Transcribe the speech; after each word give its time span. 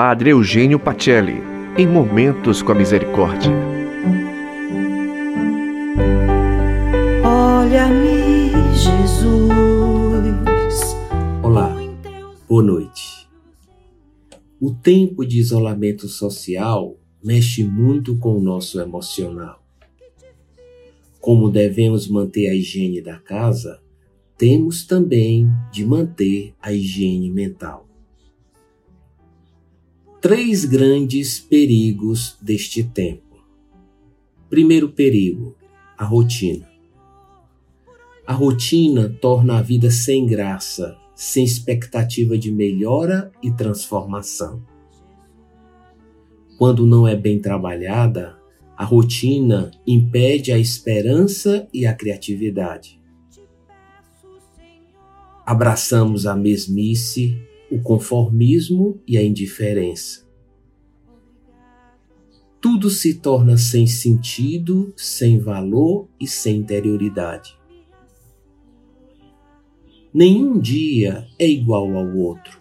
Padre 0.00 0.30
Eugênio 0.30 0.78
Pacelli, 0.78 1.42
em 1.76 1.84
Momentos 1.84 2.62
com 2.62 2.70
a 2.70 2.74
Misericórdia. 2.76 3.50
Olha-me, 7.24 8.52
Jesus. 8.76 9.20
Olá, 11.42 11.76
boa 12.48 12.62
noite. 12.62 13.28
O 14.60 14.72
tempo 14.72 15.26
de 15.26 15.40
isolamento 15.40 16.06
social 16.06 16.96
mexe 17.20 17.64
muito 17.64 18.16
com 18.18 18.38
o 18.38 18.40
nosso 18.40 18.80
emocional. 18.80 19.60
Como 21.20 21.50
devemos 21.50 22.06
manter 22.06 22.48
a 22.48 22.54
higiene 22.54 23.02
da 23.02 23.18
casa, 23.18 23.80
temos 24.36 24.86
também 24.86 25.50
de 25.72 25.84
manter 25.84 26.54
a 26.62 26.72
higiene 26.72 27.32
mental. 27.32 27.87
Três 30.20 30.64
grandes 30.64 31.38
perigos 31.38 32.36
deste 32.42 32.82
tempo. 32.82 33.38
Primeiro 34.50 34.88
perigo, 34.88 35.54
a 35.96 36.04
rotina. 36.04 36.68
A 38.26 38.32
rotina 38.32 39.08
torna 39.20 39.58
a 39.58 39.62
vida 39.62 39.92
sem 39.92 40.26
graça, 40.26 40.98
sem 41.14 41.44
expectativa 41.44 42.36
de 42.36 42.50
melhora 42.50 43.30
e 43.40 43.52
transformação. 43.52 44.60
Quando 46.58 46.84
não 46.84 47.06
é 47.06 47.14
bem 47.14 47.38
trabalhada, 47.40 48.36
a 48.76 48.84
rotina 48.84 49.70
impede 49.86 50.50
a 50.50 50.58
esperança 50.58 51.68
e 51.72 51.86
a 51.86 51.94
criatividade. 51.94 53.00
Abraçamos 55.46 56.26
a 56.26 56.34
mesmice, 56.34 57.40
o 57.70 57.80
conformismo 57.80 59.00
e 59.06 59.16
a 59.16 59.22
indiferença. 59.22 60.26
Tudo 62.60 62.90
se 62.90 63.14
torna 63.14 63.56
sem 63.56 63.86
sentido, 63.86 64.92
sem 64.96 65.38
valor 65.38 66.08
e 66.18 66.26
sem 66.26 66.56
interioridade. 66.56 67.56
Nenhum 70.12 70.58
dia 70.58 71.26
é 71.38 71.46
igual 71.46 71.96
ao 71.96 72.16
outro. 72.16 72.58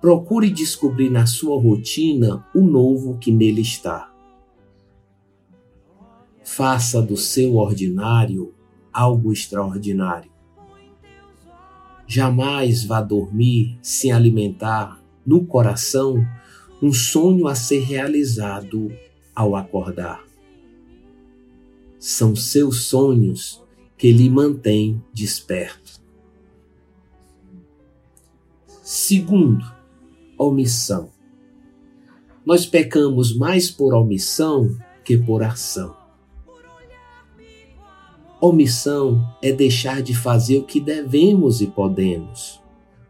Procure 0.00 0.50
descobrir 0.50 1.10
na 1.10 1.26
sua 1.26 1.60
rotina 1.60 2.44
o 2.54 2.62
novo 2.62 3.18
que 3.18 3.30
nele 3.30 3.60
está 3.60 4.10
faça 6.50 7.00
do 7.00 7.16
seu 7.16 7.56
ordinário 7.56 8.52
algo 8.92 9.32
extraordinário. 9.32 10.32
Jamais 12.12 12.82
vá 12.82 13.00
dormir 13.00 13.78
sem 13.80 14.10
alimentar 14.10 15.00
no 15.24 15.46
coração 15.46 16.26
um 16.82 16.92
sonho 16.92 17.46
a 17.46 17.54
ser 17.54 17.84
realizado 17.84 18.92
ao 19.32 19.54
acordar. 19.54 20.20
São 22.00 22.34
seus 22.34 22.86
sonhos 22.86 23.62
que 23.96 24.10
lhe 24.10 24.28
mantêm 24.28 25.00
desperto. 25.14 26.00
Segundo, 28.82 29.64
omissão. 30.36 31.12
Nós 32.44 32.66
pecamos 32.66 33.36
mais 33.36 33.70
por 33.70 33.94
omissão 33.94 34.76
que 35.04 35.16
por 35.16 35.44
ação. 35.44 35.99
Omissão 38.42 39.22
é 39.42 39.52
deixar 39.52 40.00
de 40.00 40.14
fazer 40.14 40.56
o 40.56 40.64
que 40.64 40.80
devemos 40.80 41.60
e 41.60 41.66
podemos, 41.66 42.58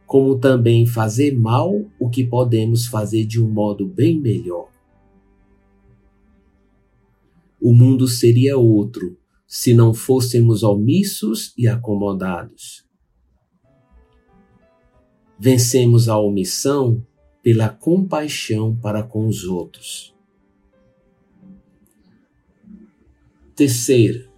como 0.05 0.37
também 0.41 0.85
fazer 0.85 1.39
mal 1.39 1.73
o 2.01 2.11
que 2.11 2.25
podemos 2.25 2.87
fazer 2.87 3.25
de 3.27 3.41
um 3.41 3.49
modo 3.49 3.87
bem 3.87 4.19
melhor. 4.19 4.69
O 7.61 7.73
mundo 7.73 8.09
seria 8.09 8.59
outro 8.59 9.17
se 9.47 9.73
não 9.73 9.95
fôssemos 9.95 10.65
omissos 10.65 11.55
e 11.57 11.69
acomodados. 11.69 12.85
Vencemos 15.39 16.09
a 16.09 16.19
omissão 16.19 17.07
pela 17.41 17.69
compaixão 17.69 18.75
para 18.75 19.05
com 19.05 19.29
os 19.29 19.45
outros. 19.45 20.13
Terceira, 23.55 24.30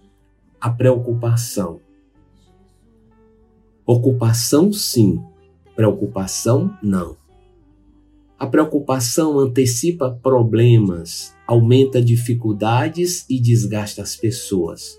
a 0.63 0.69
preocupação. 0.69 1.81
Ocupação, 3.85 4.71
sim, 4.71 5.21
preocupação, 5.75 6.73
não. 6.81 7.17
A 8.39 8.47
preocupação 8.47 9.37
antecipa 9.39 10.09
problemas, 10.09 11.35
aumenta 11.45 12.01
dificuldades 12.01 13.25
e 13.29 13.41
desgasta 13.41 14.01
as 14.01 14.15
pessoas. 14.15 14.97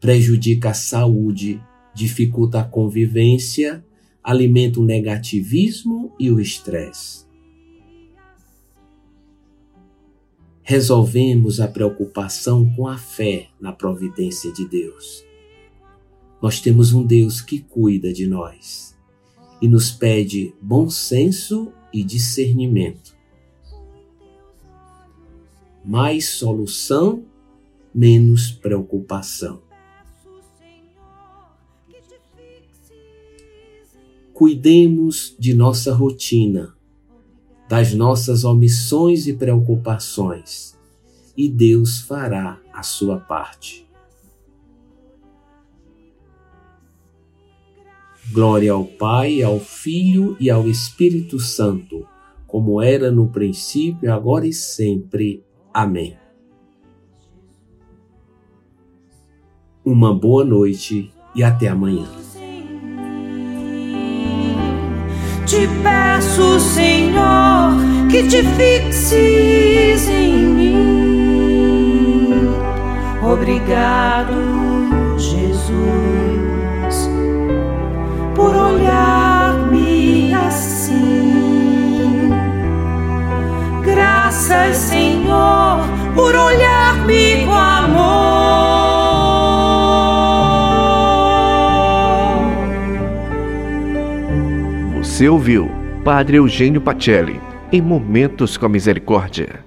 Prejudica 0.00 0.70
a 0.70 0.74
saúde, 0.74 1.62
dificulta 1.94 2.60
a 2.60 2.64
convivência, 2.64 3.84
alimenta 4.22 4.80
o 4.80 4.82
negativismo 4.82 6.10
e 6.18 6.30
o 6.30 6.40
estresse. 6.40 7.23
Resolvemos 10.66 11.60
a 11.60 11.68
preocupação 11.68 12.72
com 12.74 12.88
a 12.88 12.96
fé 12.96 13.48
na 13.60 13.70
providência 13.70 14.50
de 14.50 14.66
Deus. 14.66 15.22
Nós 16.40 16.58
temos 16.58 16.94
um 16.94 17.04
Deus 17.04 17.42
que 17.42 17.60
cuida 17.60 18.10
de 18.10 18.26
nós 18.26 18.96
e 19.60 19.68
nos 19.68 19.90
pede 19.90 20.54
bom 20.62 20.88
senso 20.88 21.70
e 21.92 22.02
discernimento. 22.02 23.14
Mais 25.84 26.30
solução, 26.30 27.22
menos 27.94 28.50
preocupação. 28.50 29.62
Cuidemos 34.32 35.36
de 35.38 35.52
nossa 35.52 35.94
rotina 35.94 36.73
das 37.68 37.94
nossas 37.94 38.44
omissões 38.44 39.26
e 39.26 39.32
preocupações, 39.32 40.78
e 41.36 41.48
Deus 41.48 42.00
fará 42.00 42.60
a 42.72 42.82
sua 42.82 43.18
parte. 43.18 43.84
Glória 48.32 48.72
ao 48.72 48.84
Pai, 48.84 49.42
ao 49.42 49.60
Filho 49.60 50.36
e 50.40 50.50
ao 50.50 50.66
Espírito 50.66 51.38
Santo, 51.38 52.06
como 52.46 52.80
era 52.80 53.10
no 53.10 53.28
princípio, 53.28 54.12
agora 54.12 54.46
e 54.46 54.52
sempre. 54.52 55.44
Amém. 55.72 56.16
Uma 59.84 60.14
boa 60.14 60.44
noite 60.44 61.12
e 61.34 61.42
até 61.42 61.68
amanhã. 61.68 62.23
Te 65.46 65.68
peço, 65.82 66.58
Senhor, 66.58 67.74
que 68.10 68.22
te 68.22 68.42
fixes 68.42 70.08
em 70.08 70.32
mim. 70.38 71.64
Obrigado, 73.22 74.34
Jesus, 75.18 76.23
Você 95.14 95.28
ouviu 95.28 95.70
Padre 96.02 96.38
Eugênio 96.38 96.80
Pacelli 96.80 97.40
em 97.70 97.80
Momentos 97.80 98.56
com 98.56 98.66
a 98.66 98.68
Misericórdia. 98.68 99.63